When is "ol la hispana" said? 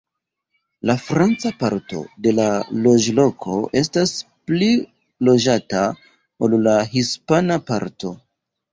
6.49-7.65